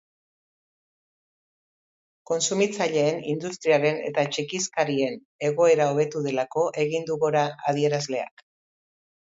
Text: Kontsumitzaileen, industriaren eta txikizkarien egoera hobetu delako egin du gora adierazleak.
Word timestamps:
Kontsumitzaileen, 2.29 3.21
industriaren 3.33 4.01
eta 4.09 4.25
txikizkarien 4.37 5.21
egoera 5.51 5.89
hobetu 5.93 6.25
delako 6.31 6.67
egin 6.87 7.09
du 7.13 7.23
gora 7.27 7.47
adierazleak. 7.75 8.47